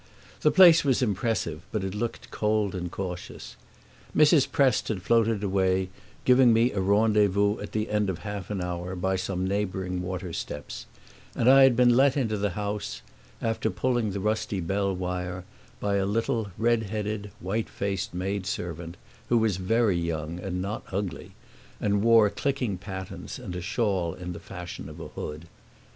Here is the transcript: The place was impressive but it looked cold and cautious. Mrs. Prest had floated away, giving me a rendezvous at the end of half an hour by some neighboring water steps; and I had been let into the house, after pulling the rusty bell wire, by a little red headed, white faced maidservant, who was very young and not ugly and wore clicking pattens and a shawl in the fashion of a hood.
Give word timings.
The 0.39 0.49
place 0.49 0.83
was 0.83 1.03
impressive 1.03 1.61
but 1.71 1.83
it 1.83 1.93
looked 1.93 2.31
cold 2.31 2.73
and 2.73 2.89
cautious. 2.91 3.55
Mrs. 4.17 4.51
Prest 4.51 4.87
had 4.87 5.03
floated 5.03 5.43
away, 5.43 5.89
giving 6.25 6.51
me 6.51 6.71
a 6.71 6.81
rendezvous 6.81 7.59
at 7.59 7.71
the 7.71 7.87
end 7.87 8.09
of 8.09 8.17
half 8.25 8.49
an 8.49 8.61
hour 8.61 8.95
by 8.95 9.15
some 9.15 9.45
neighboring 9.47 10.01
water 10.01 10.33
steps; 10.33 10.87
and 11.35 11.47
I 11.47 11.61
had 11.61 11.75
been 11.75 11.95
let 11.95 12.17
into 12.17 12.35
the 12.35 12.49
house, 12.57 13.03
after 13.43 13.69
pulling 13.69 14.09
the 14.09 14.19
rusty 14.19 14.59
bell 14.59 14.91
wire, 14.91 15.43
by 15.79 15.97
a 15.97 16.07
little 16.07 16.47
red 16.57 16.89
headed, 16.89 17.29
white 17.39 17.69
faced 17.69 18.11
maidservant, 18.11 18.97
who 19.29 19.37
was 19.37 19.57
very 19.57 19.97
young 19.99 20.39
and 20.39 20.63
not 20.63 20.83
ugly 20.91 21.33
and 21.79 22.01
wore 22.01 22.31
clicking 22.31 22.79
pattens 22.79 23.37
and 23.37 23.55
a 23.55 23.61
shawl 23.61 24.15
in 24.15 24.33
the 24.33 24.39
fashion 24.39 24.89
of 24.89 24.99
a 24.99 25.09
hood. 25.09 25.45